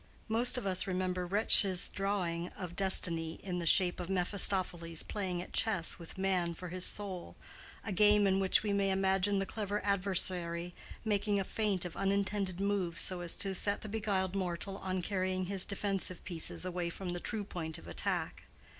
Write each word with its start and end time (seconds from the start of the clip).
Most 0.27 0.57
of 0.57 0.65
us 0.65 0.87
remember 0.87 1.27
Retzsch's 1.27 1.91
drawing 1.91 2.47
of 2.57 2.75
destiny 2.75 3.39
in 3.43 3.59
the 3.59 3.67
shape 3.67 3.99
of 3.99 4.09
Mephistopheles 4.09 5.03
playing 5.03 5.43
at 5.43 5.53
chess 5.53 5.99
with 5.99 6.17
man 6.17 6.55
for 6.55 6.69
his 6.69 6.87
soul, 6.87 7.35
a 7.85 7.91
game 7.91 8.25
in 8.25 8.39
which 8.39 8.63
we 8.63 8.73
may 8.73 8.89
imagine 8.89 9.37
the 9.37 9.45
clever 9.45 9.79
adversary 9.85 10.73
making 11.05 11.39
a 11.39 11.43
feint 11.43 11.85
of 11.85 11.95
unintended 11.95 12.59
moves 12.59 12.99
so 13.03 13.21
as 13.21 13.35
to 13.35 13.53
set 13.53 13.81
the 13.81 13.89
beguiled 13.89 14.35
mortal 14.35 14.79
on 14.79 15.03
carrying 15.03 15.45
his 15.45 15.65
defensive 15.67 16.23
pieces 16.23 16.65
away 16.65 16.89
from 16.89 17.09
the 17.13 17.19
true 17.19 17.43
point 17.43 17.77
of 17.77 17.85
attack. 17.87 18.45